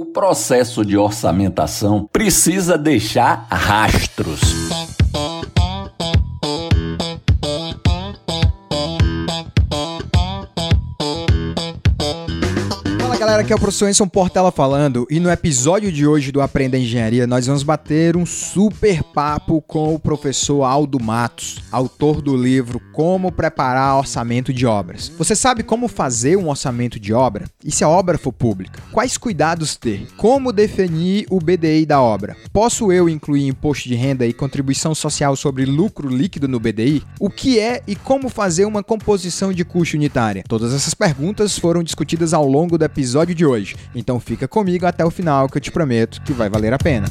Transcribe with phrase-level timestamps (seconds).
[0.00, 4.40] O processo de orçamentação precisa deixar rastros.
[13.50, 17.26] Aqui é o professor Enson Portela falando e no episódio de hoje do Aprenda Engenharia
[17.26, 23.32] nós vamos bater um super papo com o professor Aldo Matos, autor do livro Como
[23.32, 25.10] Preparar Orçamento de Obras.
[25.18, 27.46] Você sabe como fazer um orçamento de obra?
[27.64, 28.80] E se a obra for pública?
[28.92, 30.06] Quais cuidados ter?
[30.16, 32.36] Como definir o BDI da obra?
[32.52, 37.02] Posso eu incluir imposto de renda e contribuição social sobre lucro líquido no BDI?
[37.18, 40.44] O que é e como fazer uma composição de custo unitária?
[40.46, 43.74] Todas essas perguntas foram discutidas ao longo do episódio de hoje.
[43.94, 47.10] Então fica comigo até o final que eu te prometo que vai valer a pena.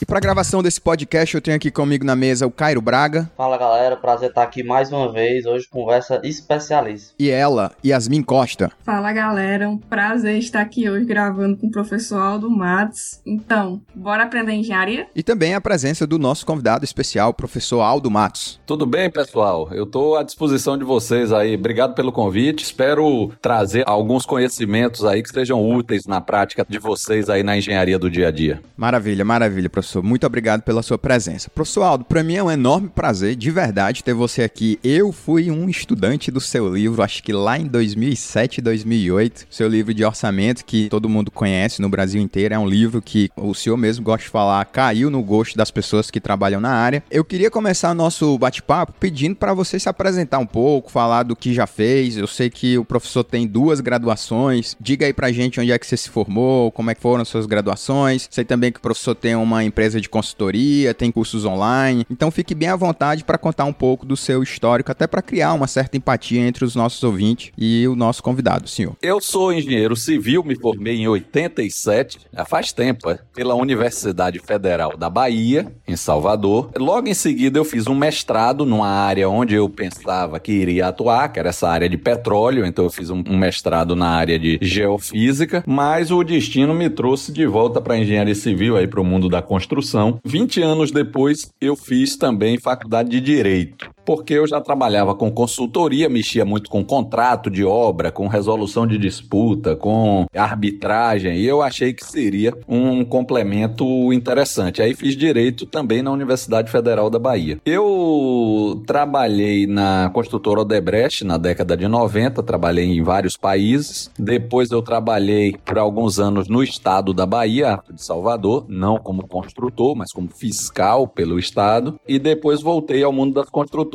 [0.00, 3.30] E para gravação desse podcast, eu tenho aqui comigo na mesa o Cairo Braga.
[3.36, 5.46] Fala galera, prazer estar aqui mais uma vez.
[5.46, 7.14] Hoje conversa especialista.
[7.18, 8.72] E ela, Yasmin Costa.
[8.84, 13.20] Fala galera, um prazer estar aqui hoje gravando com o professor Aldo Matos.
[13.24, 15.06] Então, bora aprender engenharia?
[15.14, 18.60] E também a presença do nosso convidado especial, o professor Aldo Matos.
[18.66, 19.68] Tudo bem, pessoal?
[19.72, 21.54] Eu estou à disposição de vocês aí.
[21.54, 22.64] Obrigado pelo convite.
[22.64, 27.98] Espero trazer alguns conhecimentos aí que sejam úteis na prática de vocês aí na engenharia
[27.98, 28.62] do dia a dia.
[28.76, 30.02] Maravilha, maravilha, professor.
[30.02, 31.50] Muito obrigado pela sua presença.
[31.50, 34.78] Professor Aldo, para mim é um enorme prazer, de verdade, ter você aqui.
[34.84, 39.46] Eu fui um estudante do seu livro, acho que lá em 2007, 2008.
[39.50, 43.30] Seu livro de orçamento, que todo mundo conhece no Brasil inteiro, é um livro que
[43.36, 47.02] o senhor mesmo gosta de falar, caiu no gosto das pessoas que trabalham na área.
[47.10, 51.54] Eu queria começar nosso bate-papo pedindo para você se apresentar um pouco, falar do que
[51.54, 52.16] já fez.
[52.16, 54.76] Eu sei que o professor tem duas graduações.
[54.80, 57.28] Diga aí pra gente onde é que você se formou, como é que foram as
[57.28, 58.28] suas graduações.
[58.30, 62.06] Sei também que o professor tem uma empresa de consultoria, tem cursos online.
[62.10, 65.52] Então fique bem à vontade para contar um pouco do seu histórico, até para criar
[65.52, 68.96] uma certa empatia entre os nossos ouvintes e o nosso convidado, senhor.
[69.02, 74.96] Eu sou engenheiro civil, me formei em 87, já faz tempo, é, pela Universidade Federal
[74.96, 76.70] da Bahia, em Salvador.
[76.76, 81.32] Logo em seguida eu fiz um mestrado numa área onde eu pensava que iria atuar,
[81.32, 85.62] que era essa área de petróleo, então eu fiz um mestrado na área de geofísica,
[85.66, 89.42] mas o destino me trouxe de volta para engenharia civil aí para o mundo da
[89.52, 90.18] construção construção.
[90.24, 96.08] 20 anos depois, eu fiz também faculdade de Direito porque eu já trabalhava com consultoria,
[96.08, 101.92] mexia muito com contrato de obra, com resolução de disputa, com arbitragem, e eu achei
[101.92, 104.82] que seria um complemento interessante.
[104.82, 107.58] Aí fiz direito também na Universidade Federal da Bahia.
[107.64, 114.10] Eu trabalhei na construtora Odebrecht na década de 90, trabalhei em vários países.
[114.18, 119.94] Depois eu trabalhei por alguns anos no estado da Bahia, de Salvador, não como construtor,
[119.96, 123.91] mas como fiscal pelo estado, e depois voltei ao mundo das construtoras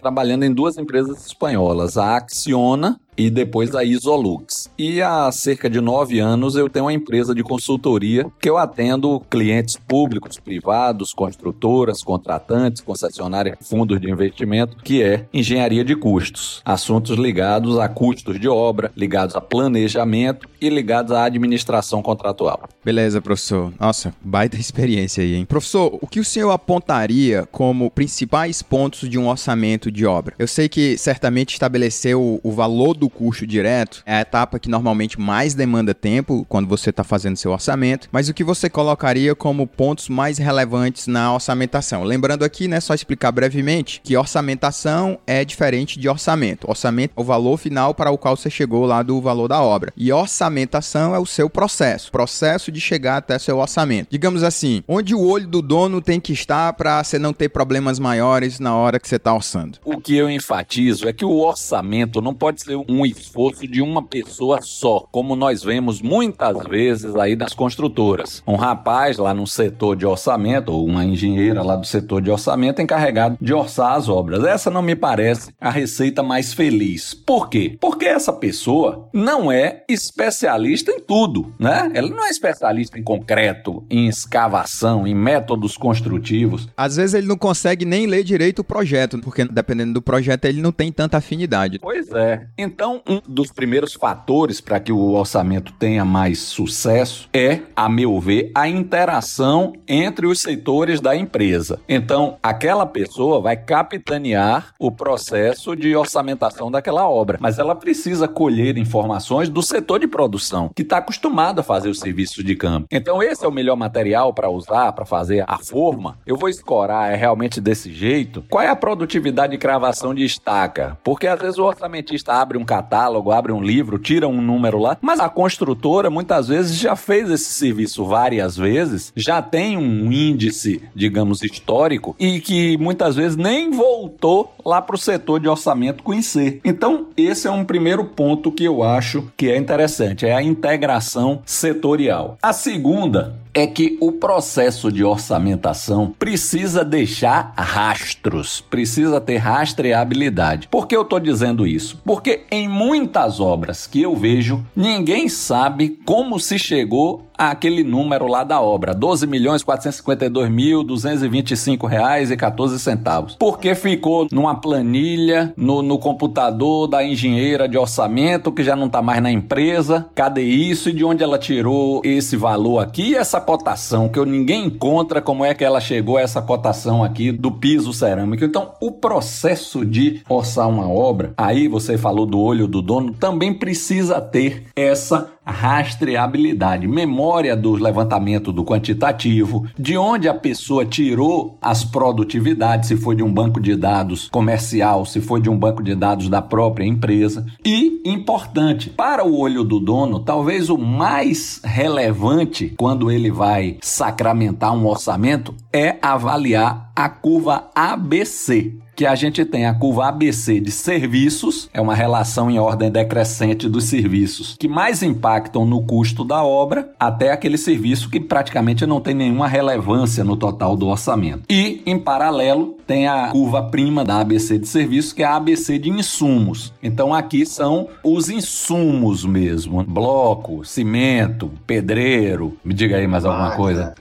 [0.00, 4.70] trabalhando em duas empresas espanholas, a Acciona e depois a Isolux.
[4.78, 9.20] E há cerca de nove anos eu tenho uma empresa de consultoria que eu atendo
[9.30, 16.60] clientes públicos, privados, construtoras, contratantes, concessionárias, fundos de investimento, que é engenharia de custos.
[16.64, 22.68] Assuntos ligados a custos de obra, ligados a planejamento e ligados à administração contratual.
[22.84, 23.72] Beleza, professor.
[23.78, 25.44] Nossa, baita experiência aí, hein?
[25.44, 30.34] Professor, o que o senhor apontaria como principais pontos de um orçamento de obra?
[30.38, 34.68] Eu sei que certamente estabeleceu o valor do do custo direto é a etapa que
[34.68, 39.34] normalmente mais demanda tempo quando você está fazendo seu orçamento, mas o que você colocaria
[39.34, 42.02] como pontos mais relevantes na orçamentação?
[42.02, 46.68] Lembrando aqui, né, só explicar brevemente que orçamentação é diferente de orçamento.
[46.68, 49.92] Orçamento é o valor final para o qual você chegou lá do valor da obra.
[49.96, 54.08] E orçamentação é o seu processo, processo de chegar até seu orçamento.
[54.10, 58.00] Digamos assim, onde o olho do dono tem que estar para você não ter problemas
[58.00, 59.78] maiores na hora que você está orçando.
[59.84, 63.82] O que eu enfatizo é que o orçamento não pode ser um um esforço de
[63.82, 68.42] uma pessoa só, como nós vemos muitas vezes aí nas construtoras.
[68.46, 72.80] Um rapaz lá no setor de orçamento, ou uma engenheira lá do setor de orçamento,
[72.80, 74.44] encarregado de orçar as obras.
[74.44, 77.12] Essa não me parece a receita mais feliz.
[77.12, 77.76] Por quê?
[77.80, 81.90] Porque essa pessoa não é especialista em tudo, né?
[81.94, 86.68] Ela não é especialista em concreto, em escavação, em métodos construtivos.
[86.76, 90.60] Às vezes ele não consegue nem ler direito o projeto, porque dependendo do projeto ele
[90.60, 91.78] não tem tanta afinidade.
[91.78, 92.46] Pois é.
[92.56, 97.88] Então então, um dos primeiros fatores para que o orçamento tenha mais sucesso é, a
[97.88, 101.80] meu ver, a interação entre os setores da empresa.
[101.88, 108.78] Então, aquela pessoa vai capitanear o processo de orçamentação daquela obra, mas ela precisa colher
[108.78, 112.86] informações do setor de produção, que está acostumado a fazer os serviços de campo.
[112.92, 116.18] Então, esse é o melhor material para usar, para fazer a forma.
[116.24, 118.44] Eu vou escorar é realmente desse jeito.
[118.48, 120.96] Qual é a produtividade de cravação de estaca?
[121.02, 124.98] Porque às vezes o orçamentista abre um catálogo, abre um livro, tira um número lá,
[125.00, 130.82] mas a construtora muitas vezes já fez esse serviço várias vezes, já tem um índice,
[130.94, 136.60] digamos, histórico e que muitas vezes nem voltou lá para o setor de orçamento conhecer.
[136.64, 141.40] Então, esse é um primeiro ponto que eu acho que é interessante, é a integração
[141.46, 142.36] setorial.
[142.42, 150.68] A segunda é que o processo de orçamentação precisa deixar rastros, precisa ter rastreabilidade.
[150.68, 151.98] Por que eu estou dizendo isso?
[152.04, 158.44] Porque em muitas obras que eu vejo, ninguém sabe como se chegou aquele número lá
[158.44, 165.52] da obra, 12 milhões 452 mil 225 reais e 14 centavos, porque ficou numa planilha
[165.56, 170.42] no, no computador da engenheira de orçamento que já não está mais na empresa, cadê
[170.42, 174.08] isso e de onde ela tirou esse valor aqui essa cotação?
[174.08, 177.92] Que eu ninguém encontra como é que ela chegou a essa cotação aqui do piso
[177.92, 178.44] cerâmico.
[178.44, 183.52] Então, o processo de orçar uma obra, aí você falou do olho do dono, também
[183.52, 191.84] precisa ter essa rastreabilidade, memória do levantamento do quantitativo, de onde a pessoa tirou as
[191.84, 195.94] produtividades, se foi de um banco de dados comercial, se foi de um banco de
[195.94, 197.46] dados da própria empresa.
[197.64, 204.74] E, importante, para o olho do dono, talvez o mais relevante quando ele vai sacramentar
[204.74, 210.70] um orçamento é avaliar a curva ABC que a gente tem a curva ABC de
[210.70, 216.42] serviços, é uma relação em ordem decrescente dos serviços que mais impactam no custo da
[216.42, 221.42] obra, até aquele serviço que praticamente não tem nenhuma relevância no total do orçamento.
[221.50, 225.78] E, em paralelo, tem a curva prima da ABC de serviços, que é a ABC
[225.78, 226.72] de insumos.
[226.82, 233.94] Então, aqui são os insumos mesmo: bloco, cimento, pedreiro, me diga aí mais alguma coisa.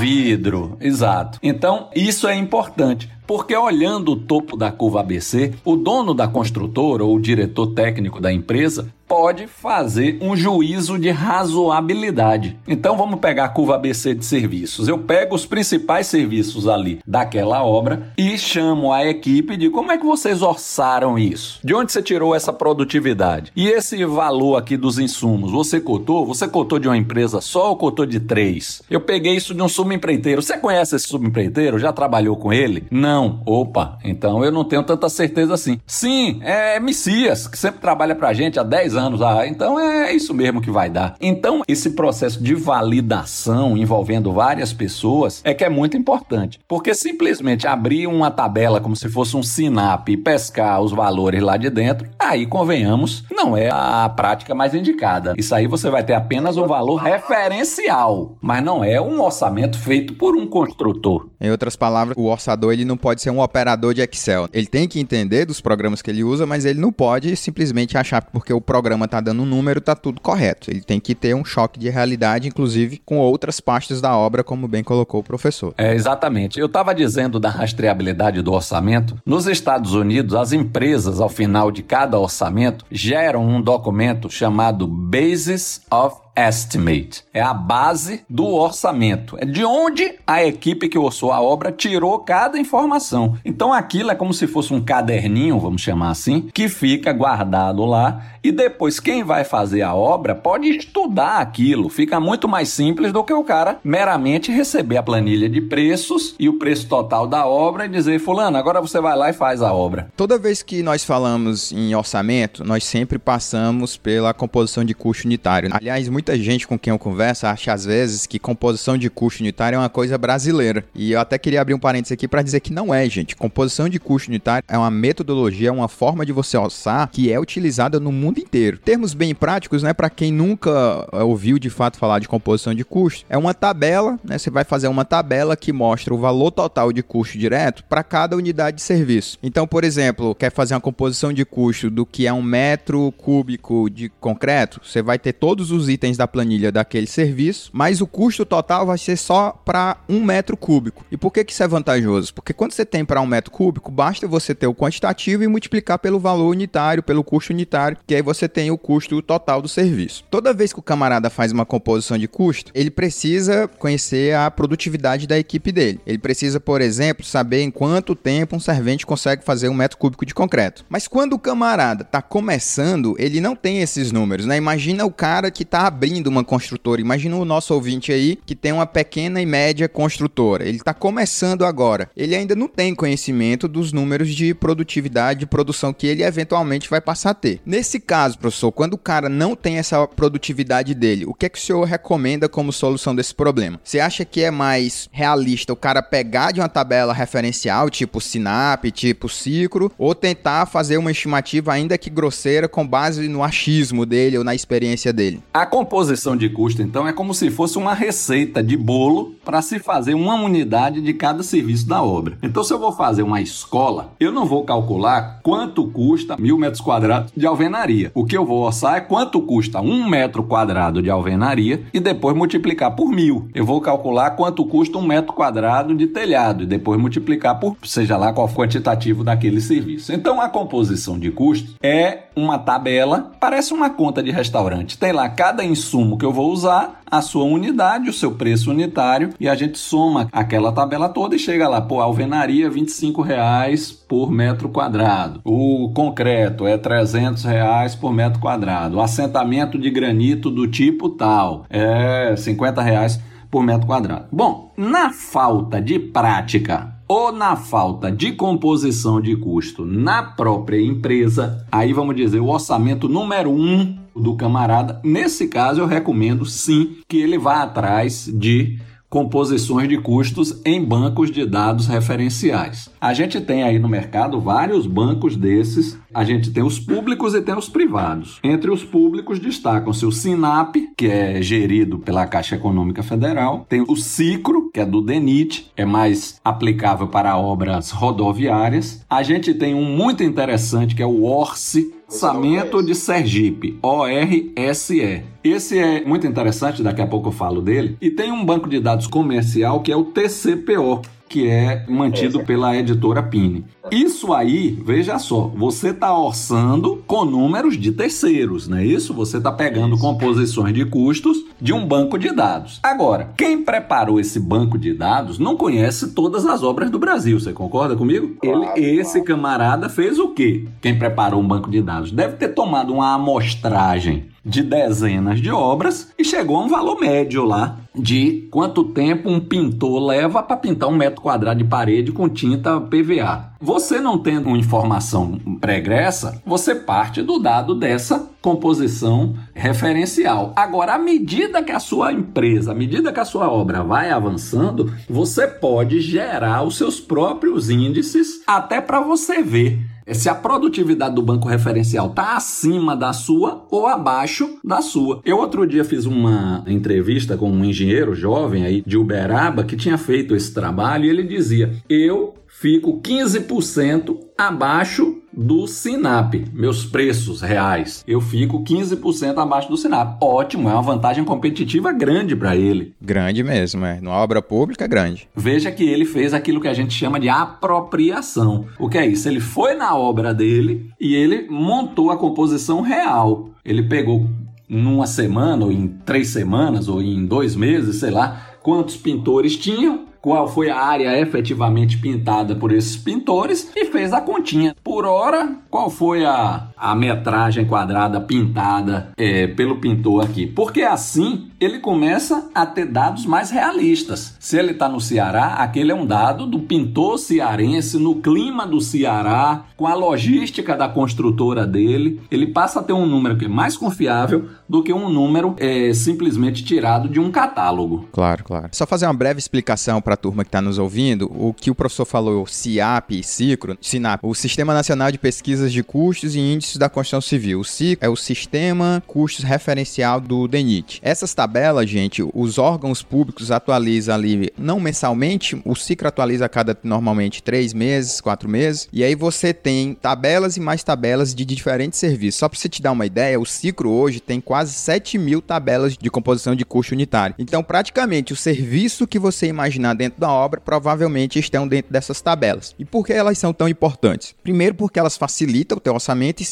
[0.00, 1.11] Vidro, exato.
[1.42, 3.10] Então, isso é importante.
[3.26, 8.20] Porque olhando o topo da curva ABC, o dono da construtora ou o diretor técnico
[8.20, 12.56] da empresa pode fazer um juízo de razoabilidade.
[12.66, 14.88] Então vamos pegar a curva ABC de serviços.
[14.88, 19.98] Eu pego os principais serviços ali daquela obra e chamo a equipe de como é
[19.98, 21.60] que vocês orçaram isso?
[21.62, 23.52] De onde você tirou essa produtividade?
[23.54, 26.24] E esse valor aqui dos insumos, você cotou?
[26.24, 28.80] Você cotou de uma empresa só ou cotou de três?
[28.88, 30.40] Eu peguei isso de um subempreiteiro.
[30.40, 31.78] Você conhece esse subempreiteiro?
[31.78, 32.84] Já trabalhou com ele?
[32.90, 33.11] Não.
[33.46, 35.78] Opa, então eu não tenho tanta certeza assim.
[35.86, 39.22] Sim, é Messias, que sempre trabalha pra gente há 10 anos anos.
[39.22, 41.14] Ah, então é isso mesmo que vai dar.
[41.20, 46.58] Então, esse processo de validação envolvendo várias pessoas é que é muito importante.
[46.66, 51.56] Porque simplesmente abrir uma tabela como se fosse um SINAP e pescar os valores lá
[51.56, 55.34] de dentro, aí convenhamos, não é a prática mais indicada.
[55.36, 60.14] Isso aí você vai ter apenas um valor referencial, mas não é um orçamento feito
[60.14, 61.28] por um construtor.
[61.40, 64.48] Em outras palavras, o orçador ele não pode ser um operador de Excel.
[64.52, 68.22] Ele tem que entender dos programas que ele usa, mas ele não pode simplesmente achar
[68.22, 70.70] porque o programa está dando um número, está tudo correto.
[70.70, 74.68] Ele tem que ter um choque de realidade, inclusive com outras pastas da obra, como
[74.68, 75.74] bem colocou o professor.
[75.76, 76.60] É, exatamente.
[76.60, 79.18] Eu estava dizendo da rastreabilidade do orçamento.
[79.26, 85.80] Nos Estados Unidos, as empresas, ao final de cada orçamento, geram um documento chamado Basis
[85.90, 87.24] of estimate.
[87.32, 89.36] É a base do orçamento.
[89.38, 93.36] É de onde a equipe que orçou a obra tirou cada informação.
[93.44, 98.22] Então aquilo é como se fosse um caderninho, vamos chamar assim, que fica guardado lá
[98.42, 101.88] e depois quem vai fazer a obra pode estudar aquilo.
[101.88, 106.48] Fica muito mais simples do que o cara meramente receber a planilha de preços e
[106.48, 109.72] o preço total da obra e dizer, fulano, agora você vai lá e faz a
[109.72, 110.08] obra.
[110.16, 115.70] Toda vez que nós falamos em orçamento, nós sempre passamos pela composição de custo unitário.
[115.72, 119.42] Aliás, muito muita gente com quem eu converso acha às vezes que composição de custo
[119.42, 120.84] unitário é uma coisa brasileira.
[120.94, 123.34] E eu até queria abrir um parênteses aqui para dizer que não é, gente.
[123.34, 127.40] Composição de custo unitário é uma metodologia, é uma forma de você orçar que é
[127.40, 128.78] utilizada no mundo inteiro.
[128.78, 132.84] Termos bem práticos, né, para quem nunca eh, ouviu de fato falar de composição de
[132.84, 134.38] custo, é uma tabela, né?
[134.38, 138.36] Você vai fazer uma tabela que mostra o valor total de custo direto para cada
[138.36, 139.38] unidade de serviço.
[139.42, 143.90] Então, por exemplo, quer fazer uma composição de custo do que é um metro cúbico
[143.90, 148.44] de concreto, você vai ter todos os itens da planilha daquele serviço, mas o custo
[148.44, 151.04] total vai ser só para um metro cúbico.
[151.10, 152.34] E por que, que isso é vantajoso?
[152.34, 155.98] Porque quando você tem para um metro cúbico, basta você ter o quantitativo e multiplicar
[155.98, 160.24] pelo valor unitário, pelo custo unitário, que aí você tem o custo total do serviço.
[160.30, 165.26] Toda vez que o camarada faz uma composição de custo, ele precisa conhecer a produtividade
[165.26, 166.00] da equipe dele.
[166.06, 170.26] Ele precisa, por exemplo, saber em quanto tempo um servente consegue fazer um metro cúbico
[170.26, 170.84] de concreto.
[170.88, 174.56] Mas quando o camarada está começando, ele não tem esses números, né?
[174.56, 178.72] Imagina o cara que está abrindo uma construtora, imagina o nosso ouvinte aí que tem
[178.72, 180.66] uma pequena e média construtora.
[180.66, 182.10] Ele está começando agora.
[182.16, 187.00] Ele ainda não tem conhecimento dos números de produtividade, de produção que ele eventualmente vai
[187.00, 187.60] passar a ter.
[187.64, 191.58] Nesse caso, professor, quando o cara não tem essa produtividade dele, o que é que
[191.58, 193.80] o senhor recomenda como solução desse problema?
[193.84, 198.90] Você acha que é mais realista o cara pegar de uma tabela referencial, tipo Sinap,
[198.90, 204.36] tipo Cicro, ou tentar fazer uma estimativa ainda que grosseira com base no achismo dele
[204.36, 205.40] ou na experiência dele?
[205.54, 209.78] A composição de custo, então, é como se fosse uma receita de bolo para se
[209.78, 212.38] fazer uma unidade de cada serviço da obra.
[212.42, 216.80] Então, se eu vou fazer uma escola, eu não vou calcular quanto custa mil metros
[216.80, 218.10] quadrados de alvenaria.
[218.14, 222.34] O que eu vou orçar é quanto custa um metro quadrado de alvenaria e depois
[222.34, 223.50] multiplicar por mil.
[223.54, 228.16] Eu vou calcular quanto custa um metro quadrado de telhado e depois multiplicar por seja
[228.16, 230.10] lá qual quantitativo daquele serviço.
[230.10, 234.96] Então, a composição de custo é uma tabela, parece uma conta de restaurante.
[234.96, 235.81] Tem lá cada insumo
[236.18, 240.28] que eu vou usar, a sua unidade, o seu preço unitário e a gente soma
[240.32, 245.40] aquela tabela toda e chega lá, pô, alvenaria 25 reais por metro quadrado.
[245.44, 248.96] O concreto é 300 reais por metro quadrado.
[248.96, 253.20] O assentamento de granito do tipo tal é 50 reais
[253.50, 254.26] por metro quadrado.
[254.32, 261.62] Bom, na falta de prática ou na falta de composição de custo na própria empresa,
[261.70, 265.00] aí vamos dizer o orçamento número um do camarada.
[265.04, 268.78] Nesse caso, eu recomendo sim que ele vá atrás de
[269.12, 272.88] composições de custos em bancos de dados referenciais.
[272.98, 275.98] A gente tem aí no mercado vários bancos desses.
[276.14, 278.38] A gente tem os públicos e tem os privados.
[278.42, 283.94] Entre os públicos destacam-se o Sinap, que é gerido pela Caixa Econômica Federal, tem o
[283.96, 289.04] Cicro, que é do DENIT, é mais aplicável para obras rodoviárias.
[289.10, 295.22] A gente tem um muito interessante que é o Orce, Orçamento de Sergipe, ORSE.
[295.42, 297.96] Esse é muito interessante, daqui a pouco eu falo dele.
[298.02, 301.00] E tem um banco de dados comercial que é o TCPO,
[301.32, 302.44] que é mantido é.
[302.44, 303.64] pela editora Pine.
[303.90, 309.14] Isso aí, veja só, você está orçando com números de terceiros, não é isso?
[309.14, 310.04] Você está pegando isso.
[310.04, 312.80] composições de custos de um banco de dados.
[312.82, 317.54] Agora, quem preparou esse banco de dados não conhece todas as obras do Brasil, você
[317.54, 318.36] concorda comigo?
[318.38, 319.26] Claro, Ele, esse claro.
[319.26, 320.66] camarada fez o quê?
[320.82, 326.12] Quem preparou um banco de dados deve ter tomado uma amostragem de dezenas de obras
[326.18, 330.88] e chegou a um valor médio lá de quanto tempo um pintor leva para pintar
[330.88, 333.52] um metro quadrado de parede com tinta PVA.
[333.60, 340.52] Você não tendo uma informação pregressa, você parte do dado dessa composição referencial.
[340.56, 344.92] Agora, à medida que a sua empresa, à medida que a sua obra vai avançando,
[345.08, 351.14] você pode gerar os seus próprios índices até para você ver é se a produtividade
[351.14, 355.20] do banco referencial está acima da sua ou abaixo da sua.
[355.24, 359.98] Eu outro dia fiz uma entrevista com um engenheiro jovem aí de Uberaba que tinha
[359.98, 368.04] feito esse trabalho e ele dizia: "Eu fico 15% abaixo do Sinap, meus preços reais.
[368.06, 370.22] Eu fico 15% abaixo do Sinap.
[370.22, 372.94] Ótimo, é uma vantagem competitiva grande para ele.
[373.00, 374.00] Grande mesmo, é.
[374.00, 375.28] Numa obra pública, grande.
[375.34, 378.66] Veja que ele fez aquilo que a gente chama de apropriação.
[378.78, 379.28] O que é isso?
[379.28, 383.50] Ele foi na obra dele e ele montou a composição real.
[383.64, 384.26] Ele pegou
[384.68, 390.06] numa semana, ou em três semanas, ou em dois meses, sei lá, quantos pintores tinham
[390.22, 394.74] qual foi a área efetivamente pintada por esses pintores e fez a continha.
[394.82, 400.48] Por hora, qual foi a, a metragem quadrada pintada é, pelo pintor aqui?
[400.48, 404.34] Porque assim ele começa a ter dados mais realistas.
[404.40, 408.80] Se ele está no Ceará, aquele é um dado do pintor cearense, no clima do
[408.80, 412.20] Ceará, com a logística da construtora dele.
[412.32, 415.94] Ele passa a ter um número que é mais confiável do que um número é,
[415.94, 418.08] simplesmente tirado de um catálogo.
[418.10, 418.68] Claro, claro.
[418.72, 421.76] Só fazer uma breve explicação para a turma que está nos ouvindo, o que o
[421.76, 426.71] professor falou, CIAP e CICRO, SINAP, o Sistema Nacional de Pesquisas de Custos e Índices
[426.78, 427.60] da Construção Civil.
[427.60, 431.00] O CICRO é o Sistema Custos Referencial do DENIT.
[431.02, 436.76] Essas tabelas, gente, os órgãos públicos atualizam ali, não mensalmente, o CICRO atualiza a cada,
[436.82, 441.98] normalmente, três meses, quatro meses, e aí você tem tabelas e mais tabelas de diferentes
[441.98, 442.38] serviços.
[442.38, 445.96] Só para você te dar uma ideia, o CICRO hoje tem quase 7 mil tabelas
[445.96, 447.34] de composição de custo unitário.
[447.38, 452.74] Então, praticamente, o serviço que você imaginar dentro da obra provavelmente estão dentro dessas tabelas.
[452.78, 454.34] E por que elas são tão importantes?
[454.42, 456.44] Primeiro, porque elas facilitam o teu orçamento, e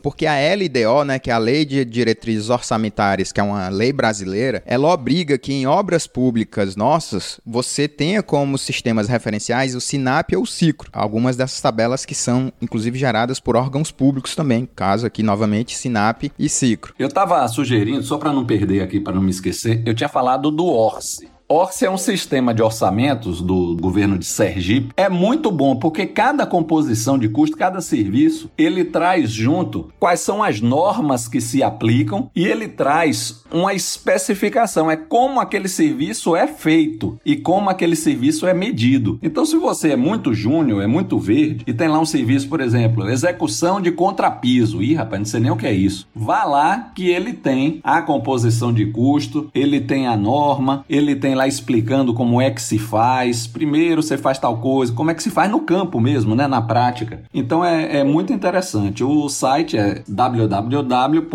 [0.00, 3.92] porque a LDO, né, que é a Lei de Diretrizes Orçamentárias, que é uma lei
[3.92, 10.34] brasileira, ela obriga que em obras públicas nossas, você tenha como sistemas referenciais o SINAP
[10.36, 10.90] ou o CICRO.
[10.92, 14.68] Algumas dessas tabelas que são, inclusive, geradas por órgãos públicos também.
[14.74, 16.94] Caso aqui, novamente, SINAP e CICRO.
[16.98, 20.50] Eu estava sugerindo, só para não perder aqui, para não me esquecer, eu tinha falado
[20.50, 21.37] do ORCE.
[21.50, 24.92] Orce é um sistema de orçamentos do governo de Sergipe.
[24.94, 30.42] É muito bom porque cada composição de custo, cada serviço, ele traz junto quais são
[30.42, 36.46] as normas que se aplicam e ele traz uma especificação, é como aquele serviço é
[36.46, 39.18] feito e como aquele serviço é medido.
[39.22, 42.60] Então, se você é muito júnior, é muito verde e tem lá um serviço, por
[42.60, 46.06] exemplo, execução de contrapiso, ih, rapaz, não sei nem o que é isso.
[46.14, 51.37] Vá lá que ele tem a composição de custo, ele tem a norma, ele tem
[51.38, 53.46] lá explicando como é que se faz.
[53.46, 56.60] Primeiro você faz tal coisa, como é que se faz no campo mesmo, né, na
[56.60, 57.22] prática.
[57.32, 59.02] Então é, é muito interessante.
[59.04, 61.28] O site é www.ceop,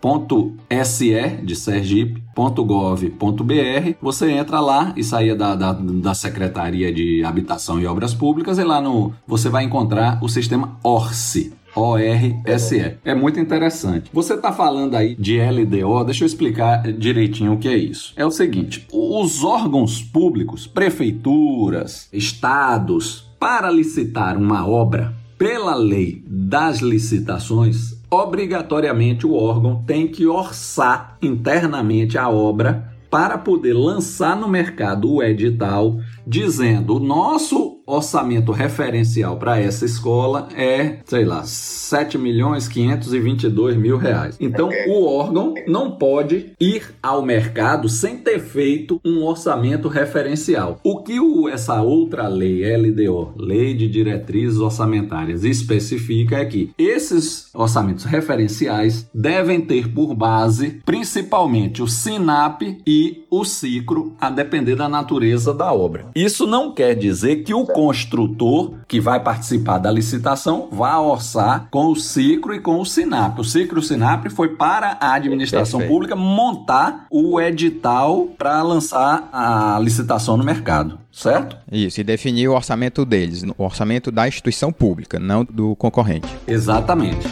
[0.00, 7.24] ponto S-E de Sergipe, .gov.br, você entra lá e saia da, da, da, Secretaria de
[7.24, 11.52] Habitação e Obras Públicas e lá no você vai encontrar o sistema ORCE.
[11.78, 12.98] O-R-S-E.
[13.04, 14.10] É muito interessante.
[14.12, 18.12] Você está falando aí de LDO, deixa eu explicar direitinho o que é isso.
[18.16, 26.80] É o seguinte: os órgãos públicos, prefeituras, estados, para licitar uma obra, pela lei das
[26.80, 35.10] licitações, obrigatoriamente o órgão tem que orçar internamente a obra para poder lançar no mercado
[35.10, 42.68] o edital dizendo o nosso orçamento referencial para essa escola é, sei lá, 7 milhões
[42.68, 44.36] 522 mil reais.
[44.38, 50.78] Então, o órgão não pode ir ao mercado sem ter feito um orçamento referencial.
[50.84, 57.48] O que o, essa outra lei, LDO, Lei de Diretrizes Orçamentárias, especifica é que esses
[57.54, 64.88] orçamentos referenciais devem ter por base principalmente o SINAP e o CICRO, a depender da
[64.88, 66.06] natureza da obra.
[66.14, 71.88] Isso não quer dizer que o construtor que vai participar da licitação vá orçar com
[71.88, 73.38] o Cicro e com o Sinap.
[73.38, 75.94] O Cicro e o Sinap foi para a administração Perfeito.
[75.94, 81.56] pública montar o edital para lançar a licitação no mercado certo?
[81.70, 86.28] Isso, e definir o orçamento deles, o orçamento da instituição pública, não do concorrente.
[86.46, 87.28] Exatamente.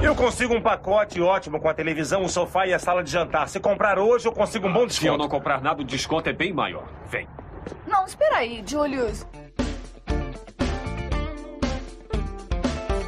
[0.00, 3.48] Eu consigo um pacote ótimo com a televisão, o sofá e a sala de jantar.
[3.48, 5.02] Se comprar hoje, eu consigo um bom desconto.
[5.02, 6.86] Se eu não comprar nada, o desconto é bem maior.
[7.08, 7.26] Vem.
[7.84, 9.26] Não, espera aí, Julius.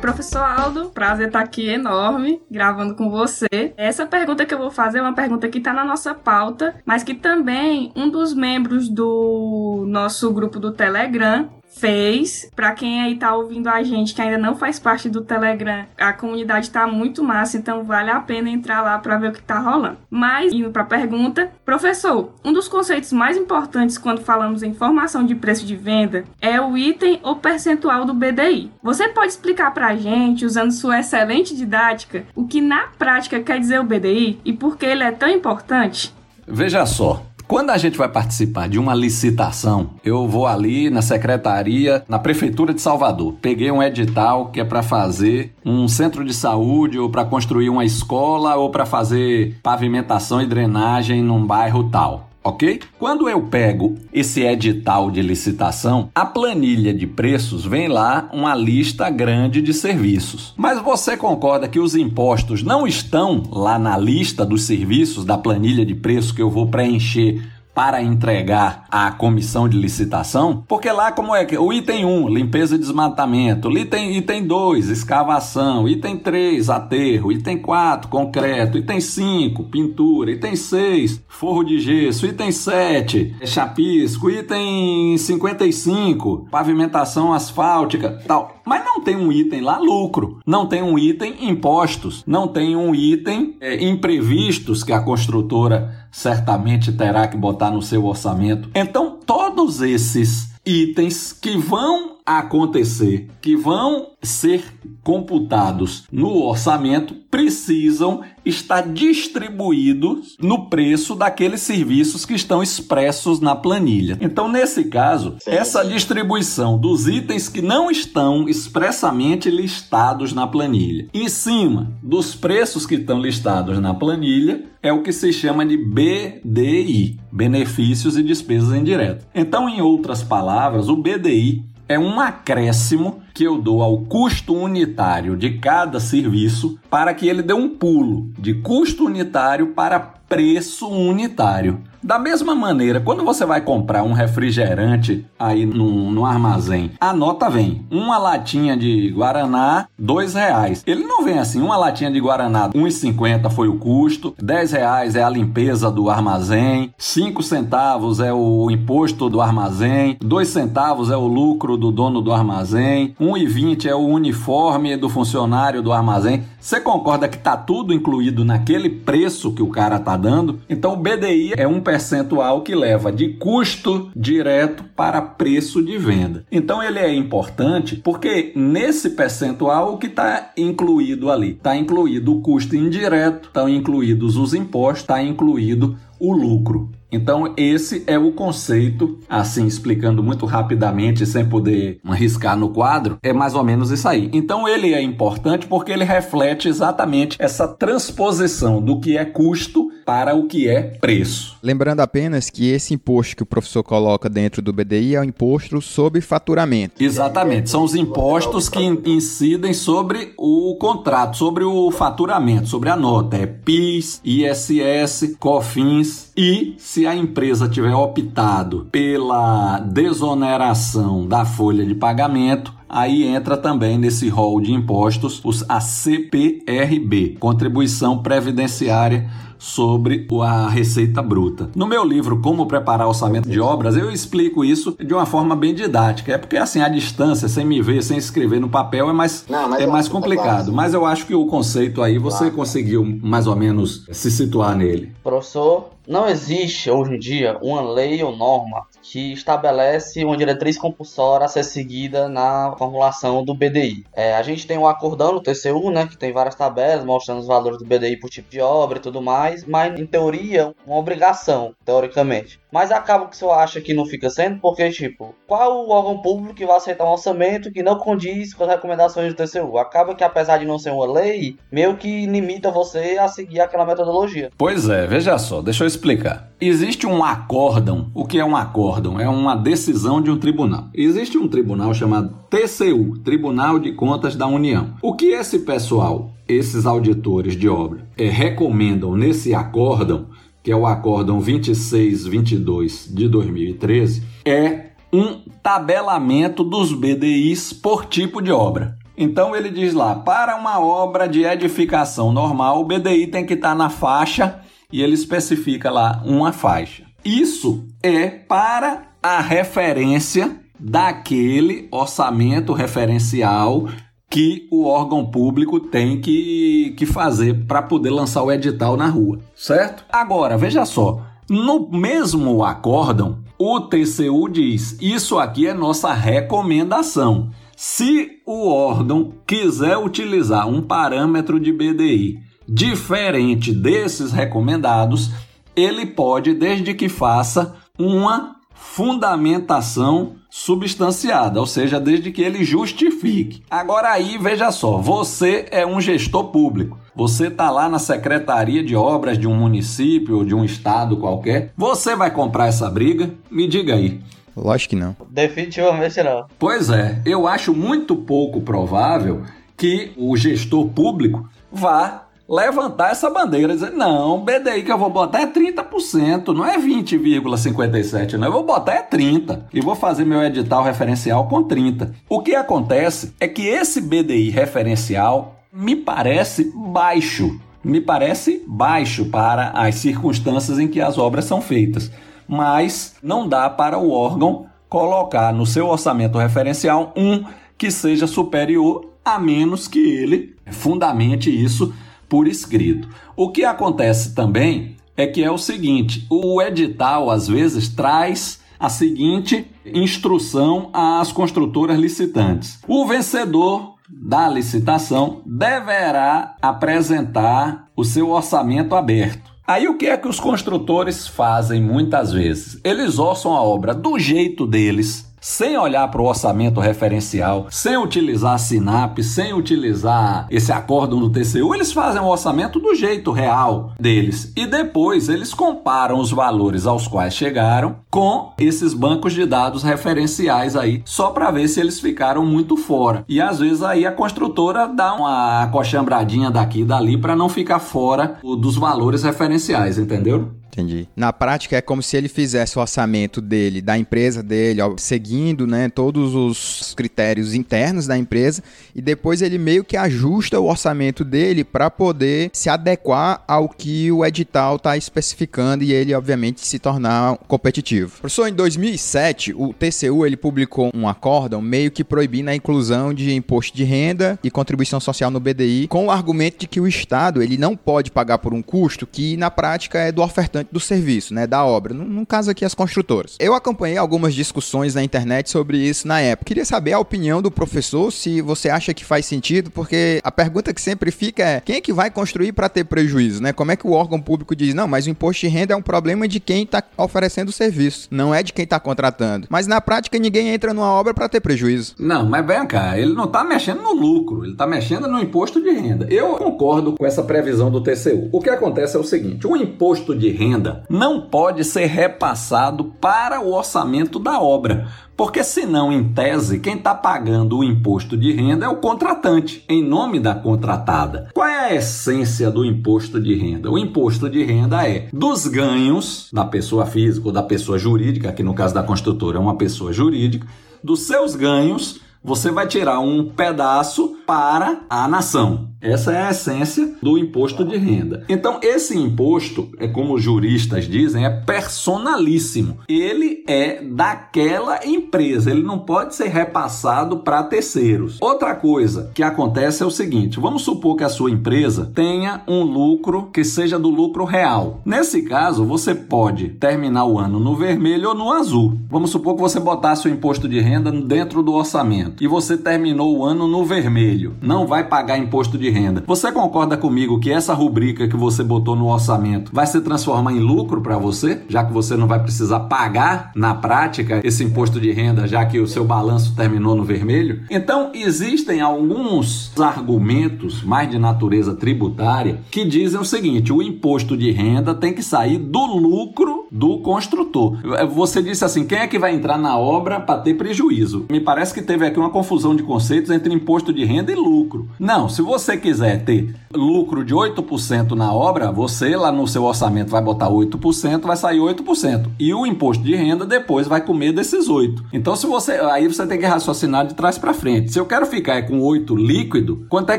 [0.00, 3.72] Professor Aldo, prazer estar aqui enorme gravando com você.
[3.76, 7.04] Essa pergunta que eu vou fazer é uma pergunta que está na nossa pauta, mas
[7.04, 12.50] que também um dos membros do nosso grupo do Telegram fez.
[12.54, 16.12] Para quem aí tá ouvindo a gente que ainda não faz parte do Telegram, a
[16.12, 19.59] comunidade tá muito massa, então vale a pena entrar lá para ver o que tá
[19.59, 19.98] rolando.
[20.11, 25.35] Mas indo para pergunta, professor, um dos conceitos mais importantes quando falamos em formação de
[25.35, 28.70] preço de venda é o item ou percentual do BDI.
[28.83, 33.59] Você pode explicar para a gente, usando sua excelente didática, o que na prática quer
[33.59, 36.14] dizer o BDI e por que ele é tão importante?
[36.52, 42.04] Veja só, quando a gente vai participar de uma licitação, eu vou ali na secretaria,
[42.08, 43.34] na prefeitura de Salvador.
[43.42, 47.84] Peguei um edital que é para fazer um centro de saúde ou para construir uma
[47.84, 52.81] escola ou para fazer pavimentação e drenagem num bairro tal ok?
[52.98, 59.09] Quando eu pego esse edital de licitação, a planilha de preços vem lá uma lista
[59.11, 60.55] grande de serviços.
[60.57, 65.85] Mas você concorda que os impostos não estão lá na lista dos serviços da planilha
[65.85, 67.42] de preço que eu vou preencher
[67.74, 72.74] para entregar à comissão de licitação, porque lá como é que o item 1, limpeza
[72.74, 80.33] e desmatamento, item item 2, escavação, item 3, aterro, item 4, concreto, item 5, pintura,
[80.33, 88.56] item 6, forro de gesso, item 7, chapisco, item 55, pavimentação asfáltica, tal.
[88.64, 92.94] Mas não tem um item lá lucro, não tem um item impostos, não tem um
[92.94, 98.70] item é, imprevistos que a construtora certamente terá que botar no seu orçamento.
[98.74, 104.62] Então, todos esses itens que vão acontecer, que vão ser
[105.02, 114.18] computados no orçamento, precisam estar distribuídos no preço daqueles serviços que estão expressos na planilha.
[114.20, 121.28] Então, nesse caso, essa distribuição dos itens que não estão expressamente listados na planilha, em
[121.28, 127.18] cima dos preços que estão listados na planilha, é o que se chama de BDI,
[127.30, 129.26] benefícios e despesas indiretas.
[129.34, 135.36] Então, em outras palavras, o BDI é um acréscimo que eu dou ao custo unitário
[135.36, 139.98] de cada serviço para que ele dê um pulo de custo unitário para
[140.30, 141.80] preço unitário.
[142.02, 147.50] Da mesma maneira, quando você vai comprar um refrigerante aí no, no armazém, a nota
[147.50, 150.82] vem uma latinha de Guaraná, dois reais.
[150.86, 155.22] Ele não vem assim, uma latinha de Guaraná, 1,50 foi o custo, 10 reais é
[155.22, 161.26] a limpeza do armazém, 5 centavos é o imposto do armazém, 2 centavos é o
[161.26, 166.44] lucro do dono do armazém, 1,20 é o uniforme do funcionário do armazém.
[166.59, 170.61] Você concorda que tá tudo incluído naquele preço que o cara tá dando?
[170.68, 176.46] Então o BDI é um percentual que leva de custo direto para preço de venda.
[176.50, 181.50] Então ele é importante porque nesse percentual o que está incluído ali?
[181.50, 186.90] Está incluído o custo indireto, estão incluídos os impostos, está incluído o lucro.
[187.12, 193.32] Então, esse é o conceito, assim, explicando muito rapidamente, sem poder arriscar no quadro, é
[193.32, 194.30] mais ou menos isso aí.
[194.32, 200.34] Então, ele é importante porque ele reflete exatamente essa transposição do que é custo para
[200.34, 201.56] o que é preço.
[201.62, 205.80] Lembrando apenas que esse imposto que o professor coloca dentro do BDI é o imposto
[205.80, 207.00] sobre faturamento.
[207.00, 213.36] Exatamente, são os impostos que incidem sobre o contrato, sobre o faturamento, sobre a nota.
[213.36, 221.94] É PIS, ISS, COFINS e se a empresa tiver optado pela desoneração da folha de
[221.94, 230.68] pagamento, aí entra também nesse rol de impostos os, a CPRB, Contribuição Previdenciária sobre a
[230.68, 231.68] receita bruta.
[231.76, 235.74] No meu livro Como Preparar Orçamento de Obras, eu explico isso de uma forma bem
[235.74, 236.32] didática.
[236.32, 239.76] É porque assim, a distância, sem me ver, sem escrever no papel, é mais, Não,
[239.76, 240.72] é mais complicado.
[240.72, 242.54] Mas eu acho que o conceito aí você claro.
[242.54, 245.12] conseguiu mais ou menos se situar nele.
[245.22, 251.46] Professor, não existe hoje em dia uma lei ou norma que estabelece uma diretriz compulsória
[251.46, 254.04] a ser seguida na formulação do BDI.
[254.12, 257.46] É, a gente tem o acordão no TCU, né, que tem várias tabelas mostrando os
[257.46, 261.74] valores do BDI por tipo de obra e tudo mais, mas em teoria uma obrigação,
[261.84, 262.60] teoricamente.
[262.72, 266.54] Mas acaba que você acha que não fica sendo, porque, tipo, qual o órgão público
[266.54, 269.78] que vai aceitar um orçamento que não condiz com as recomendações do TCU?
[269.78, 273.85] Acaba que, apesar de não ser uma lei, meio que limita você a seguir aquela
[273.85, 274.50] metodologia.
[274.56, 276.50] Pois é, veja só, deixa eu explicar.
[276.61, 278.11] Existe um acórdão.
[278.14, 279.18] O que é um acórdão?
[279.18, 280.85] É uma decisão de um tribunal.
[280.94, 284.94] Existe um tribunal chamado TCU, Tribunal de Contas da União.
[285.00, 290.26] O que esse pessoal, esses auditores de obra, é, recomendam nesse acórdão
[290.62, 298.52] que é o acórdão 2622 de 2013, é um tabelamento dos BDIs por tipo de
[298.52, 298.96] obra.
[299.16, 303.74] Então ele diz lá, para uma obra de edificação normal, o BDI tem que estar
[303.74, 304.60] na faixa
[304.92, 307.04] e ele especifica lá uma faixa.
[307.24, 313.88] Isso é para a referência daquele orçamento referencial
[314.30, 319.40] que o órgão público tem que, que fazer para poder lançar o edital na rua,
[319.56, 320.04] certo?
[320.08, 327.50] Agora, veja só, no mesmo acórdão, o TCU diz: isso aqui é nossa recomendação.
[327.76, 332.38] Se o órgão quiser utilizar um parâmetro de BDI
[332.68, 335.32] diferente desses recomendados,
[335.74, 343.62] ele pode, desde que faça uma fundamentação substanciada, ou seja, desde que ele justifique.
[343.70, 346.98] Agora aí, veja só, você é um gestor público.
[347.14, 351.72] Você está lá na secretaria de obras de um município ou de um estado qualquer.
[351.76, 353.30] Você vai comprar essa briga?
[353.50, 354.20] Me diga aí.
[354.56, 355.16] Lógico que não.
[355.28, 356.46] Definitivamente não.
[356.58, 359.42] Pois é, eu acho muito pouco provável
[359.76, 365.08] que o gestor público vá levantar essa bandeira e dizer: não, BDI que eu vou
[365.08, 368.48] botar é 30%, não é 20,57%, não.
[368.48, 372.12] Eu vou botar é 30% e vou fazer meu edital referencial com 30%.
[372.28, 377.60] O que acontece é que esse BDI referencial me parece baixo.
[377.82, 382.10] Me parece baixo para as circunstâncias em que as obras são feitas.
[382.46, 387.44] Mas não dá para o órgão colocar no seu orçamento referencial um
[387.78, 391.94] que seja superior, a menos que ele fundamente isso
[392.30, 393.08] por escrito.
[393.36, 398.88] O que acontece também é que é o seguinte: o edital às vezes traz a
[398.88, 409.50] seguinte instrução às construtoras licitantes: o vencedor da licitação deverá apresentar o seu orçamento aberto.
[409.66, 412.80] Aí o que é que os construtores fazem muitas vezes?
[412.82, 418.59] Eles orçam a obra do jeito deles, sem olhar para o orçamento referencial, sem utilizar
[418.59, 424.53] SINAP, sem utilizar esse acórdão do TCU, eles fazem o orçamento do jeito real deles.
[424.55, 430.76] E depois eles comparam os valores aos quais chegaram com esses bancos de dados referenciais
[430.76, 433.24] aí, só para ver se eles ficaram muito fora.
[433.29, 437.79] E às vezes aí a construtora dá uma coxambradinha daqui e dali para não ficar
[437.79, 440.59] fora dos valores referenciais, entendeu?
[440.72, 441.09] Entendi.
[441.16, 445.66] Na prática é como se ele fizesse o orçamento dele, da empresa dele, ó, seguindo,
[445.66, 448.62] né, todos os critérios internos da empresa
[448.94, 454.12] e depois ele meio que ajusta o orçamento dele para poder se adequar ao que
[454.12, 458.18] o edital está especificando e ele obviamente se tornar competitivo.
[458.20, 463.35] Professor, em 2007 o TCU ele publicou um acórdão meio que proibindo a inclusão de
[463.35, 467.42] imposto de renda e contribuição social no BDI com o argumento de que o Estado
[467.42, 471.34] ele não pode pagar por um custo que na prática é do ofertante do serviço,
[471.34, 473.36] né, da obra, no, no caso aqui as construtoras.
[473.38, 476.46] Eu acompanhei algumas discussões na internet sobre isso na época.
[476.46, 480.72] Queria saber a opinião do professor, se você acha que faz sentido, porque a pergunta
[480.72, 483.52] que sempre fica é: quem é que vai construir para ter prejuízo, né?
[483.52, 485.82] Como é que o órgão público diz: "Não, mas o imposto de renda é um
[485.82, 489.46] problema de quem está oferecendo o serviço, não é de quem está contratando".
[489.50, 491.94] Mas na prática ninguém entra numa obra para ter prejuízo.
[491.98, 495.62] Não, mas vem cá, ele não está mexendo no lucro, ele está mexendo no imposto
[495.62, 496.06] de renda.
[496.10, 498.28] Eu concordo com essa previsão do TCU.
[498.32, 502.84] O que acontece é o seguinte: o imposto de renda renda não pode ser repassado
[503.00, 508.32] para o orçamento da obra, porque senão, em tese, quem está pagando o imposto de
[508.32, 511.28] renda é o contratante, em nome da contratada.
[511.34, 513.70] Qual é a essência do imposto de renda?
[513.70, 518.42] O imposto de renda é dos ganhos da pessoa física ou da pessoa jurídica, que
[518.42, 520.46] no caso da construtora é uma pessoa jurídica,
[520.82, 525.69] dos seus ganhos, você vai tirar um pedaço para a nação.
[525.80, 528.24] Essa é a essência do imposto de renda.
[528.28, 532.78] Então, esse imposto, é como os juristas dizem, é personalíssimo.
[532.86, 538.18] Ele é daquela empresa, ele não pode ser repassado para terceiros.
[538.20, 542.62] Outra coisa que acontece é o seguinte: vamos supor que a sua empresa tenha um
[542.62, 544.82] lucro que seja do lucro real.
[544.84, 548.78] Nesse caso, você pode terminar o ano no vermelho ou no azul.
[548.90, 553.16] Vamos supor que você botasse o imposto de renda dentro do orçamento e você terminou
[553.16, 554.36] o ano no vermelho.
[554.42, 556.04] Não vai pagar imposto de renda.
[556.06, 560.40] Você concorda comigo que essa rubrica que você botou no orçamento vai se transformar em
[560.40, 564.92] lucro para você, já que você não vai precisar pagar na prática esse imposto de
[564.92, 567.42] renda, já que o seu balanço terminou no vermelho?
[567.50, 574.30] Então, existem alguns argumentos mais de natureza tributária que dizem o seguinte: o imposto de
[574.30, 577.59] renda tem que sair do lucro do construtor.
[577.94, 581.06] Você disse assim: quem é que vai entrar na obra para ter prejuízo?
[581.11, 584.68] Me parece que teve aqui uma confusão de conceitos entre imposto de renda e lucro.
[584.78, 589.90] Não, se você quiser ter lucro de 8% na obra, você lá no seu orçamento
[589.90, 592.08] vai botar 8%, vai sair 8%.
[592.18, 594.86] E o imposto de renda depois vai comer desses 8.
[594.92, 597.72] Então se você, aí você tem que raciocinar de trás para frente.
[597.72, 599.98] Se eu quero ficar com 8 líquido, quanto é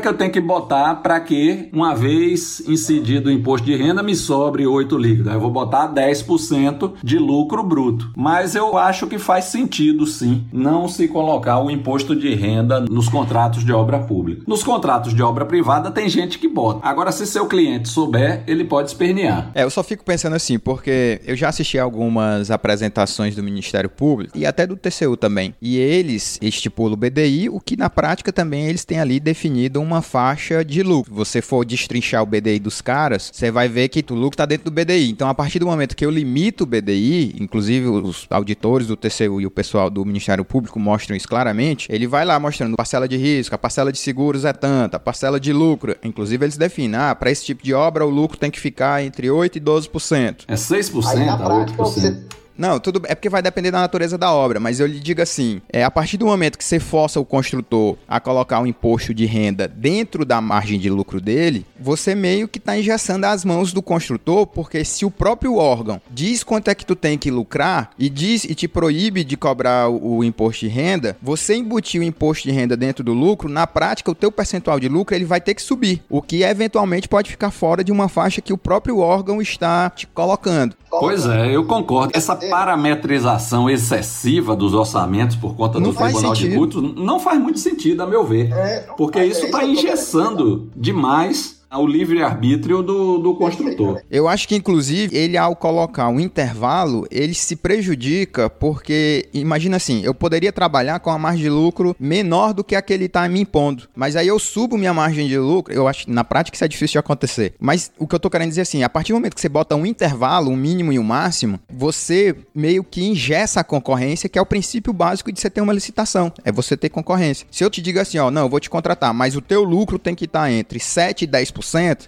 [0.00, 4.14] que eu tenho que botar para que uma vez incidido o imposto de renda me
[4.14, 5.30] sobre 8 líquido?
[5.30, 8.10] Aí eu vou botar 10% de lucro bruto.
[8.16, 13.08] Mas eu acho que faz sentido sim não se colocar o imposto de renda nos
[13.08, 14.42] contratos de obra pública.
[14.46, 16.80] Nos contratos de obra privada tem gente que bota.
[16.82, 19.50] Agora, se seu cliente souber, ele pode espernear.
[19.54, 24.32] É, eu só fico pensando assim, porque eu já assisti algumas apresentações do Ministério Público
[24.34, 25.54] e até do TCU também.
[25.60, 30.00] E eles estipulam o BDI, o que na prática também eles têm ali definido uma
[30.00, 31.14] faixa de lucro.
[31.14, 34.70] Você for destrinchar o BDI dos caras, você vai ver que o lucro está dentro
[34.70, 35.10] do BDI.
[35.10, 39.38] Então, a partir do momento que eu limito o BDI, inclusive os auditores do TCU
[39.38, 43.18] e o pessoal do Ministério Público mostram isso claramente, ele vai lá mostrando parcela de
[43.18, 45.96] risco, a parcela de seguros é tanta, a parcela de lucro.
[46.02, 49.28] Inclusive, eles definem, ah, para esse tipo de obra, o lucro tem que ficar entre
[49.28, 50.44] 8% e 12%.
[50.48, 51.76] É 6% Aí, a 8%.
[51.76, 52.22] Você
[52.56, 55.60] não, tudo é porque vai depender da natureza da obra, mas eu lhe digo assim:
[55.72, 59.24] é a partir do momento que você força o construtor a colocar um imposto de
[59.24, 63.82] renda dentro da margem de lucro dele, você meio que está engessando as mãos do
[63.82, 68.08] construtor, porque se o próprio órgão diz quanto é que tu tem que lucrar e
[68.08, 72.48] diz e te proíbe de cobrar o, o imposto de renda, você embutir o imposto
[72.48, 75.54] de renda dentro do lucro, na prática o teu percentual de lucro ele vai ter
[75.54, 79.40] que subir, o que eventualmente pode ficar fora de uma faixa que o próprio órgão
[79.40, 80.76] está te colocando.
[80.90, 82.12] Pois é, eu concordo.
[82.14, 88.02] Essa parametrização excessiva dos orçamentos por conta do Tribunal de Cultos não faz muito sentido,
[88.02, 88.52] a meu ver.
[88.52, 94.02] É, porque isso está engessando demais ao livre-arbítrio do, do construtor.
[94.10, 100.02] Eu acho que, inclusive, ele ao colocar um intervalo, ele se prejudica porque, imagina assim,
[100.04, 103.26] eu poderia trabalhar com uma margem de lucro menor do que a que ele está
[103.26, 103.88] me impondo.
[103.96, 106.68] Mas aí eu subo minha margem de lucro, eu acho que na prática isso é
[106.68, 107.54] difícil de acontecer.
[107.58, 109.74] Mas o que eu tô querendo dizer assim, a partir do momento que você bota
[109.74, 114.42] um intervalo, um mínimo e um máximo, você meio que ingessa a concorrência, que é
[114.42, 116.30] o princípio básico de você ter uma licitação.
[116.44, 117.46] É você ter concorrência.
[117.50, 119.98] Se eu te digo assim, ó, não, eu vou te contratar, mas o teu lucro
[119.98, 121.61] tem que estar entre 7 e 10%,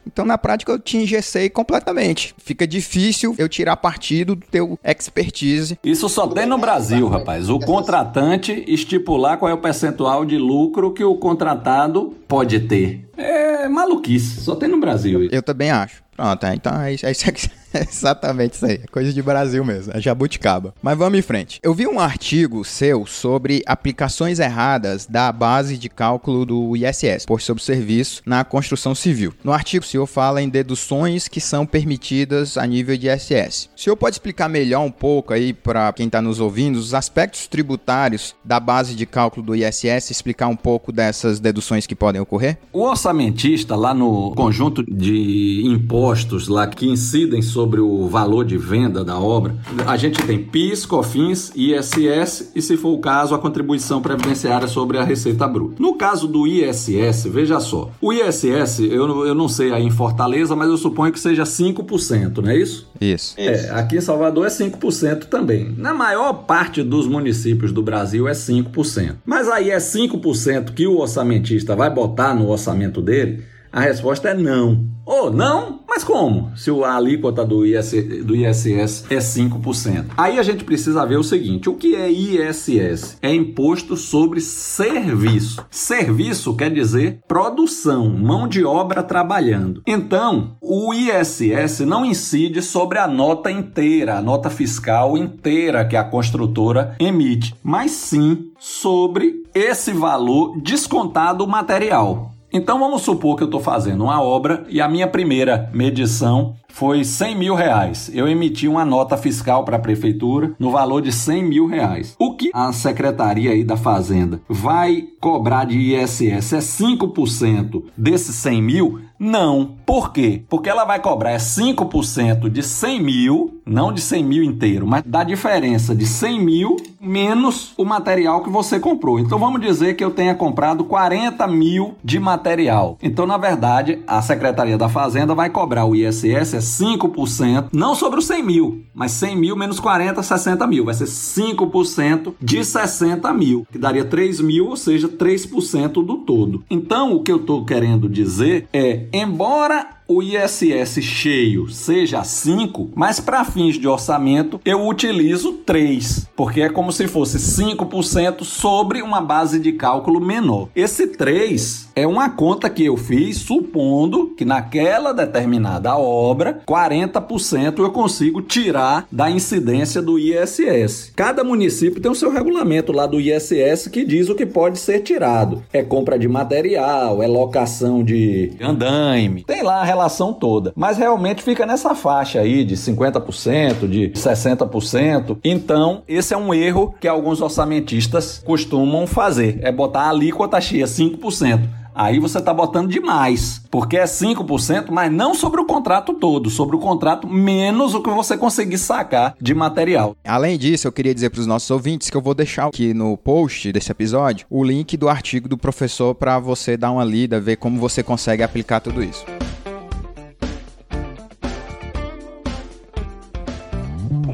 [0.06, 2.34] então na prática eu te engessei completamente.
[2.38, 5.78] Fica difícil eu tirar partido do teu expertise.
[5.84, 7.48] Isso só tem no Brasil, rapaz.
[7.48, 13.08] O contratante estipular qual é o percentual de lucro que o contratado pode ter.
[13.16, 15.28] É maluquice, só tem no Brasil.
[15.30, 16.02] Eu também acho.
[16.16, 18.80] Pronto, então é isso, é isso, é exatamente isso aí.
[18.82, 20.74] É coisa de Brasil mesmo, é jabuticaba.
[20.82, 21.60] Mas vamos em frente.
[21.62, 27.40] Eu vi um artigo seu sobre aplicações erradas da base de cálculo do ISS, por
[27.40, 29.32] sobre serviço na construção civil.
[29.42, 33.68] No artigo, o senhor fala em deduções que são permitidas a nível de ISS.
[33.76, 37.46] O senhor pode explicar melhor um pouco aí para quem está nos ouvindo os aspectos
[37.46, 42.58] tributários da base de cálculo do ISS, explicar um pouco dessas deduções que podem ocorrer?
[42.72, 49.04] O orçamentista, lá no conjunto de impostos, lá que incidem sobre o valor de venda
[49.04, 54.00] da obra, a gente tem PIS, COFINS, ISS e, se for o caso, a contribuição
[54.00, 55.76] previdenciária sobre a receita bruta.
[55.78, 60.54] No caso do ISS, veja só, o ISS, eu, eu não sei aí em Fortaleza,
[60.54, 62.88] mas eu suponho que seja 5%, não é isso?
[63.00, 63.34] Isso.
[63.36, 65.74] É, aqui em Salvador é 5% também.
[65.76, 69.16] Na maior parte dos municípios do Brasil é 5%.
[69.24, 73.53] Mas aí é 5% que o orçamentista vai botar no orçamento dele?
[73.74, 74.86] A resposta é não.
[75.04, 75.80] Ou oh, não?
[75.88, 76.56] Mas como?
[76.56, 77.90] Se a alíquota do, IS,
[78.24, 80.12] do ISS é 5%.
[80.16, 83.18] Aí a gente precisa ver o seguinte: o que é ISS?
[83.20, 85.66] É imposto sobre serviço.
[85.72, 89.82] Serviço quer dizer produção, mão de obra trabalhando.
[89.84, 96.04] Então, o ISS não incide sobre a nota inteira, a nota fiscal inteira que a
[96.04, 102.33] construtora emite, mas sim sobre esse valor descontado material.
[102.56, 107.02] Então vamos supor que eu estou fazendo uma obra e a minha primeira medição foi
[107.04, 108.08] 100 mil reais.
[108.14, 112.14] Eu emiti uma nota fiscal para a prefeitura no valor de 100 mil reais.
[112.16, 118.62] O que a Secretaria aí da Fazenda vai cobrar de ISS é 5% desses 100
[118.62, 119.00] mil?
[119.18, 119.76] Não.
[119.86, 120.44] Por quê?
[120.48, 125.24] Porque ela vai cobrar 5% de 100 mil, não de 100 mil inteiro, mas da
[125.24, 129.18] diferença de 100 mil menos o material que você comprou.
[129.18, 132.98] Então vamos dizer que eu tenha comprado 40 mil de material.
[133.02, 138.26] Então, na verdade, a Secretaria da Fazenda vai cobrar o ISS 5%, não sobre os
[138.26, 140.84] 100 mil, mas 100 mil menos 40, 60 mil.
[140.84, 146.64] Vai ser 5% de 60 mil, que daria 3 mil, ou seja, 3% do todo.
[146.70, 153.20] Então, o que eu estou querendo dizer é, embora o ISS cheio seja 5, mas
[153.20, 159.20] para fins de orçamento eu utilizo 3, porque é como se fosse 5% sobre uma
[159.20, 160.68] base de cálculo menor.
[160.76, 167.90] Esse 3 é uma conta que eu fiz supondo que naquela determinada obra 40% eu
[167.90, 171.12] consigo tirar da incidência do ISS.
[171.16, 175.00] Cada município tem o seu regulamento lá do ISS que diz o que pode ser
[175.00, 175.62] tirado.
[175.72, 180.72] É compra de material, é locação de andaime, tem lá relação toda.
[180.76, 185.38] Mas realmente fica nessa faixa aí de 50%, de 60%.
[185.44, 190.84] Então, esse é um erro que alguns orçamentistas costumam fazer, é botar a alíquota cheia
[190.84, 191.84] 5%.
[191.94, 196.74] Aí você está botando demais, porque é 5%, mas não sobre o contrato todo, sobre
[196.74, 200.16] o contrato menos o que você conseguir sacar de material.
[200.24, 203.16] Além disso, eu queria dizer para os nossos ouvintes que eu vou deixar aqui no
[203.16, 207.56] post desse episódio o link do artigo do professor para você dar uma lida, ver
[207.56, 209.24] como você consegue aplicar tudo isso.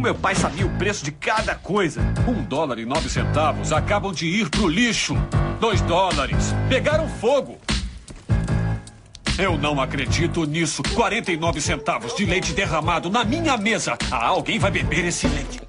[0.01, 2.01] O meu pai sabia o preço de cada coisa.
[2.27, 5.15] Um dólar e nove centavos acabam de ir pro lixo.
[5.61, 6.55] Dois dólares.
[6.71, 7.59] Pegaram fogo.
[9.39, 10.83] Eu não acredito nisso.
[10.95, 13.99] 49 centavos de leite derramado na minha mesa.
[14.11, 15.61] Ah, alguém vai beber esse leite.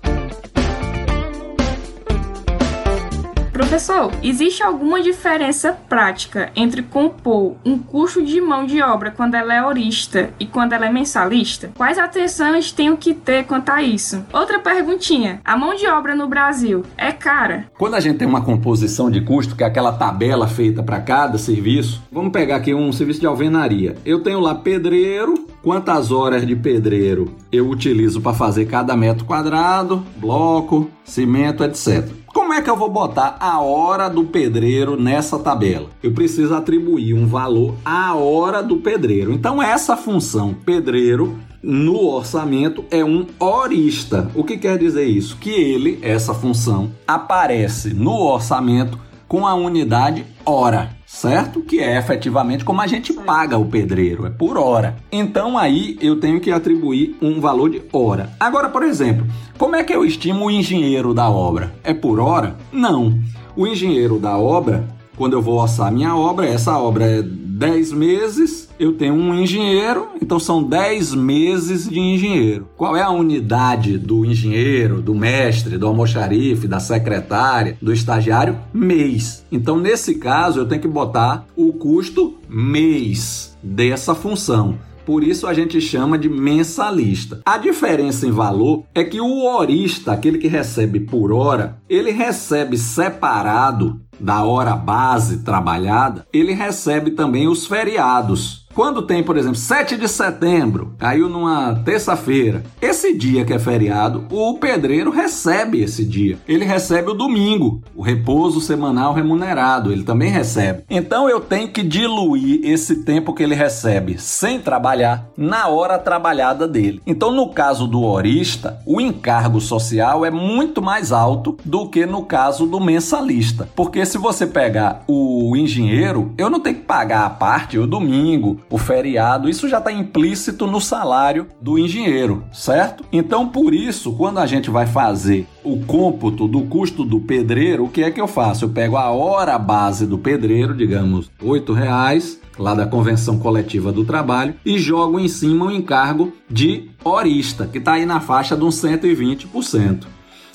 [3.51, 9.53] Professor, existe alguma diferença prática entre compor um custo de mão de obra quando ela
[9.53, 11.69] é horista e quando ela é mensalista?
[11.75, 14.23] Quais atenções tenho que ter quanto a isso?
[14.31, 17.65] Outra perguntinha: a mão de obra no Brasil é cara?
[17.77, 21.37] Quando a gente tem uma composição de custo, que é aquela tabela feita para cada
[21.37, 23.97] serviço, vamos pegar aqui um serviço de alvenaria.
[24.05, 30.05] Eu tenho lá pedreiro, quantas horas de pedreiro eu utilizo para fazer cada metro quadrado,
[30.17, 32.20] bloco, cimento, etc.
[32.33, 35.89] Como é que eu vou botar a hora do pedreiro nessa tabela?
[36.01, 39.33] Eu preciso atribuir um valor à hora do pedreiro.
[39.33, 44.31] Então, essa função pedreiro no orçamento é um horista.
[44.33, 45.35] O que quer dizer isso?
[45.37, 48.97] Que ele, essa função, aparece no orçamento
[49.31, 51.61] com a unidade hora, certo?
[51.61, 54.97] Que é efetivamente como a gente paga o pedreiro, é por hora.
[55.09, 58.29] Então aí eu tenho que atribuir um valor de hora.
[58.37, 59.25] Agora, por exemplo,
[59.57, 61.73] como é que eu estimo o engenheiro da obra?
[61.81, 62.57] É por hora?
[62.73, 63.17] Não.
[63.55, 68.60] O engenheiro da obra, quando eu vou orçar minha obra, essa obra é 10 meses,
[68.81, 72.67] eu tenho um engenheiro, então são 10 meses de engenheiro.
[72.75, 78.57] Qual é a unidade do engenheiro, do mestre, do almoxarife, da secretária, do estagiário?
[78.73, 79.45] Mês.
[79.51, 84.79] Então, nesse caso, eu tenho que botar o custo mês dessa função.
[85.05, 87.41] Por isso a gente chama de mensalista.
[87.45, 92.77] A diferença em valor é que o horista, aquele que recebe por hora, ele recebe
[92.77, 98.60] separado da hora base trabalhada, ele recebe também os feriados.
[98.73, 104.25] Quando tem, por exemplo, 7 de setembro, caiu numa terça-feira, esse dia que é feriado,
[104.31, 106.37] o pedreiro recebe esse dia.
[106.47, 110.83] Ele recebe o domingo, o repouso semanal remunerado, ele também recebe.
[110.89, 116.67] Então eu tenho que diluir esse tempo que ele recebe sem trabalhar na hora trabalhada
[116.67, 117.01] dele.
[117.05, 122.23] Então, no caso do horista, o encargo social é muito mais alto do que no
[122.23, 123.67] caso do mensalista.
[123.75, 128.59] Porque se você pegar o engenheiro, eu não tenho que pagar a parte o domingo,
[128.71, 133.03] o feriado, isso já está implícito no salário do engenheiro, certo?
[133.11, 137.89] Então, por isso, quando a gente vai fazer o cômputo do custo do pedreiro, o
[137.89, 138.65] que é que eu faço?
[138.65, 144.05] Eu pego a hora base do pedreiro, digamos, R$ reais lá da Convenção Coletiva do
[144.05, 148.63] Trabalho, e jogo em cima o encargo de horista, que está aí na faixa de
[148.63, 150.05] uns 120%.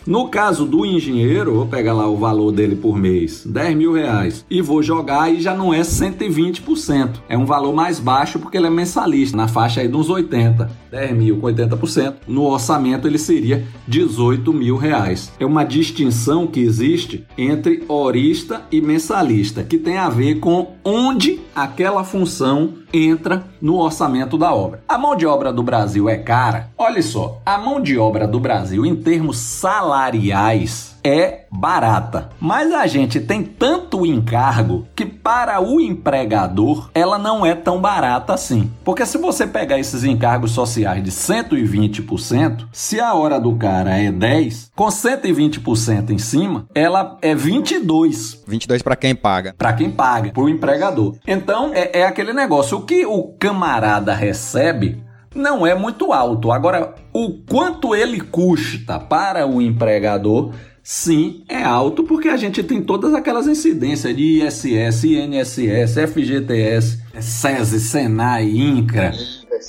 [0.06, 4.46] No caso do engenheiro, vou pegar lá o valor dele por mês, 10 mil reais,
[4.48, 7.16] e vou jogar e já não é 120%.
[7.28, 10.70] É um valor mais baixo porque ele é mensalista, na faixa aí de uns 80.
[10.92, 12.14] 10 mil com 80%.
[12.28, 15.32] No orçamento ele seria 18 mil reais.
[15.40, 21.40] É uma distinção que existe entre horista e mensalista, que tem a ver com onde
[21.52, 24.82] aquela função entra no orçamento da obra.
[24.88, 26.70] A mão de obra do Brasil é cara?
[26.78, 32.30] Olha só, a mão de obra do Brasil em termos salariais é barata.
[32.40, 38.34] Mas a gente tem tanto encargo que para o empregador ela não é tão barata
[38.34, 38.70] assim.
[38.84, 44.10] Porque se você pegar esses encargos sociais de 120%, se a hora do cara é
[44.10, 48.42] 10, com 120% em cima, ela é 22.
[48.46, 49.54] 22 para quem paga.
[49.56, 51.16] Para quem paga, para o empregador.
[51.26, 55.04] Então é, é aquele negócio, o que o camarada recebe
[55.36, 56.50] não é muito alto.
[56.50, 60.52] Agora, o quanto ele custa para o empregador
[60.88, 67.80] Sim, é alto porque a gente tem todas aquelas incidências de ISS, INSS, FGTS, SESI,
[67.80, 69.12] SENAI, INCRA.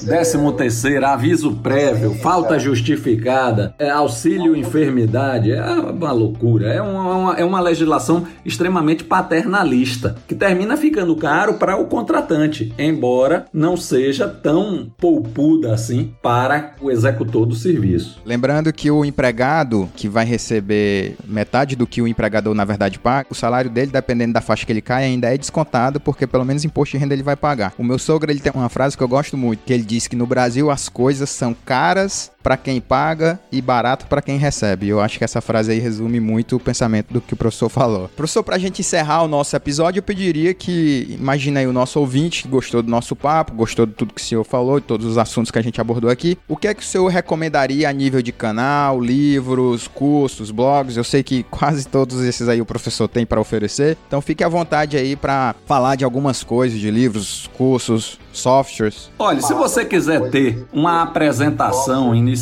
[0.01, 6.71] Décimo terceiro, aviso prévio, falta justificada, é, auxílio enfermidade, é uma loucura.
[6.71, 13.45] É uma, é uma legislação extremamente paternalista, que termina ficando caro para o contratante, embora
[13.51, 18.21] não seja tão poupuda assim para o executor do serviço.
[18.25, 23.27] Lembrando que o empregado que vai receber metade do que o empregador na verdade paga,
[23.29, 26.63] o salário dele, dependendo da faixa que ele cai, ainda é descontado, porque pelo menos
[26.63, 27.73] imposto de renda ele vai pagar.
[27.77, 30.15] O meu sogro ele tem uma frase que eu gosto muito, que ele diz que
[30.15, 34.87] no Brasil as coisas são caras para quem paga e barato para quem recebe.
[34.87, 38.09] Eu acho que essa frase aí resume muito o pensamento do que o professor falou.
[38.15, 41.99] Professor, para a gente encerrar o nosso episódio, eu pediria que, imagina aí o nosso
[41.99, 45.05] ouvinte que gostou do nosso papo, gostou de tudo que o senhor falou, de todos
[45.05, 46.37] os assuntos que a gente abordou aqui.
[46.47, 50.95] O que é que o senhor recomendaria a nível de canal, livros, cursos, blogs?
[50.95, 53.97] Eu sei que quase todos esses aí o professor tem para oferecer.
[54.07, 59.09] Então fique à vontade aí para falar de algumas coisas, de livros, cursos, softwares.
[59.19, 62.36] Olha, se você quiser ter uma apresentação inicial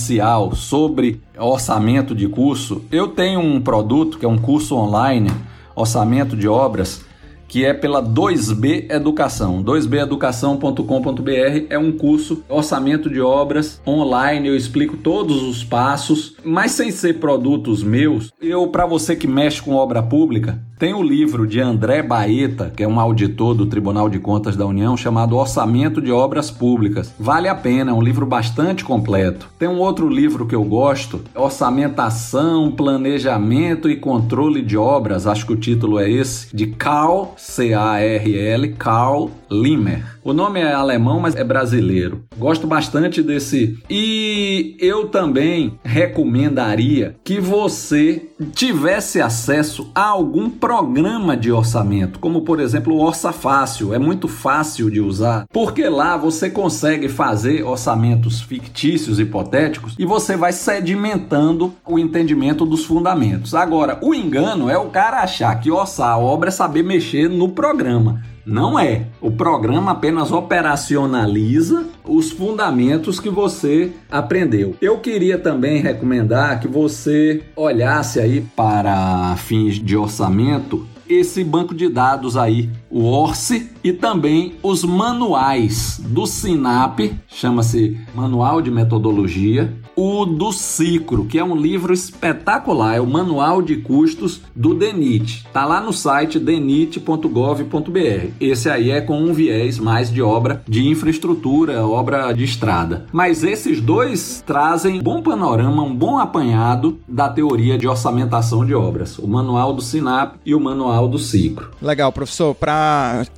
[0.53, 5.31] sobre orçamento de curso, eu tenho um produto que é um curso online,
[5.75, 7.04] orçamento de obras,
[7.47, 9.63] que é pela 2B Educação.
[9.63, 16.91] 2beducação.com.br é um curso orçamento de obras online, eu explico todos os passos, mas sem
[16.91, 18.31] ser produtos meus.
[18.41, 22.83] Eu para você que mexe com obra pública, tem o livro de André Baeta, que
[22.83, 27.13] é um auditor do Tribunal de Contas da União, chamado Orçamento de Obras Públicas.
[27.17, 29.49] Vale a pena, é um livro bastante completo.
[29.57, 35.53] Tem um outro livro que eu gosto, Orçamentação, Planejamento e Controle de Obras, acho que
[35.53, 40.03] o título é esse, de Carl C-A-R-L, Carl Limmer.
[40.23, 42.23] O nome é alemão, mas é brasileiro.
[42.35, 43.77] Gosto bastante desse.
[43.89, 52.59] E eu também recomendaria que você tivesse acesso a algum programa de orçamento, como por
[52.59, 53.93] exemplo o Orça Fácil.
[53.93, 60.35] É muito fácil de usar, porque lá você consegue fazer orçamentos fictícios, hipotéticos, e você
[60.35, 63.53] vai sedimentando o entendimento dos fundamentos.
[63.53, 67.49] Agora, o engano é o cara achar que orçar a obra é saber mexer no
[67.49, 68.21] programa.
[68.45, 69.07] Não é.
[69.19, 74.75] O programa apenas operacionaliza os fundamentos que você aprendeu.
[74.79, 81.87] Eu queria também recomendar que você olhasse aí para fins de orçamento esse banco de
[81.87, 90.25] dados aí, o Orce, e também os manuais do SINAP, chama-se Manual de Metodologia, o
[90.25, 95.45] do Cicro, que é um livro espetacular, é o Manual de Custos do DENIT.
[95.51, 98.29] Tá lá no site denit.gov.br.
[98.39, 103.05] Esse aí é com um viés mais de obra de infraestrutura, obra de estrada.
[103.11, 108.73] Mas esses dois trazem um bom panorama, um bom apanhado da teoria de orçamentação de
[108.73, 111.71] obras, o Manual do SINAP e o Manual do Cicro.
[111.81, 112.84] Legal, professor, para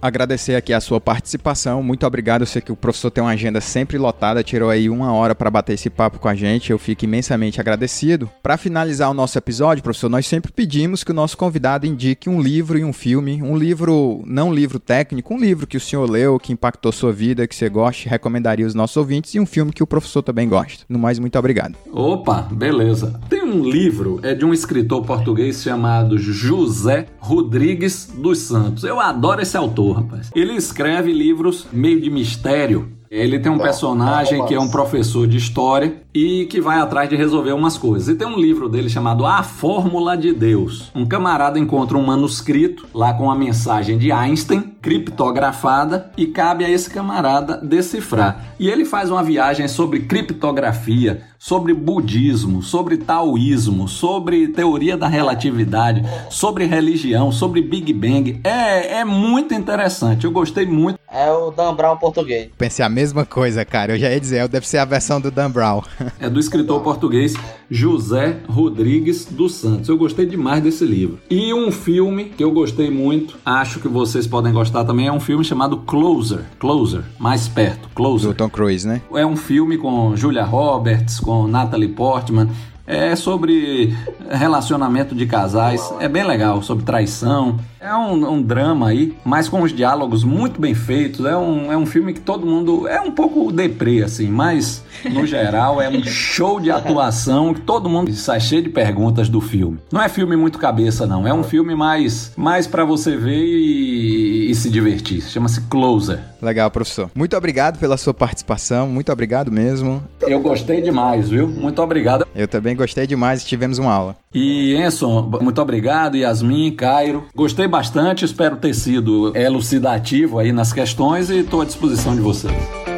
[0.02, 2.42] agradecer aqui a sua participação, muito obrigado.
[2.42, 5.50] Eu sei que o professor tem uma agenda sempre lotada, tirou aí uma hora para
[5.50, 8.30] bater esse papo com a gente eu fico imensamente agradecido.
[8.42, 12.42] Para finalizar o nosso episódio, professor, nós sempre pedimos que o nosso convidado indique um
[12.42, 16.10] livro e um filme, um livro, não um livro técnico, um livro que o senhor
[16.10, 19.72] leu, que impactou sua vida, que você goste, recomendaria aos nossos ouvintes, e um filme
[19.72, 20.86] que o professor também gosta.
[20.88, 21.76] No mais, muito obrigado.
[21.92, 23.20] Opa, beleza.
[23.30, 28.84] Tem um livro, é de um escritor português chamado José Rodrigues dos Santos.
[28.84, 30.32] Eu adoro esse autor, rapaz.
[30.36, 35.38] Ele escreve livros meio de mistério, ele tem um personagem que é um professor de
[35.38, 38.08] história e que vai atrás de resolver umas coisas.
[38.10, 40.92] E tem um livro dele chamado A Fórmula de Deus.
[40.96, 46.70] Um camarada encontra um manuscrito lá com a mensagem de Einstein criptografada e cabe a
[46.70, 48.56] esse camarada decifrar.
[48.60, 56.04] E ele faz uma viagem sobre criptografia, sobre budismo, sobre taoísmo, sobre teoria da relatividade,
[56.30, 58.40] sobre religião, sobre Big Bang.
[58.44, 60.26] É, é muito interessante.
[60.26, 60.98] Eu gostei muito.
[61.12, 62.50] É o Dan Brown português.
[62.58, 63.94] Pensei a mesma coisa, cara.
[63.94, 65.84] Eu já ia dizer, deve ser a versão do Dan Brown.
[66.20, 67.36] é do escritor português
[67.70, 69.88] José Rodrigues dos Santos.
[69.88, 71.20] Eu gostei demais desse livro.
[71.30, 75.20] E um filme que eu gostei muito, acho que vocês podem gostar também, é um
[75.20, 76.40] filme chamado Closer.
[76.58, 77.88] Closer, mais perto.
[77.94, 78.30] Closer.
[78.30, 79.00] Do Tom Cruise, né?
[79.14, 82.50] É um filme com Julia Roberts, com Natalie Portman.
[82.88, 83.94] É sobre
[84.30, 85.94] relacionamento de casais.
[86.00, 87.60] É bem legal, sobre traição.
[87.80, 91.26] É um, um, drama aí, mas com os diálogos muito bem feitos.
[91.26, 92.88] É um, é um filme que todo mundo.
[92.88, 97.90] É um pouco deprê, assim, mas no geral é um show de atuação que todo
[97.90, 99.78] mundo sai cheio de perguntas do filme.
[99.92, 101.28] Não é filme muito cabeça, não.
[101.28, 105.22] É um filme mais, mais para você ver e, e se divertir.
[105.22, 106.20] Chama-se Closer.
[106.42, 107.10] Legal, professor.
[107.14, 108.88] Muito obrigado pela sua participação.
[108.88, 110.04] Muito obrigado mesmo.
[110.22, 111.48] Eu gostei demais, viu?
[111.48, 112.26] Muito obrigado.
[112.36, 114.16] Eu também gostei demais e tivemos uma aula.
[114.34, 116.16] E Enson, muito obrigado.
[116.16, 117.26] Yasmin, Cairo.
[117.36, 122.97] Gostei bastante, espero ter sido elucidativo aí nas questões e estou à disposição de vocês.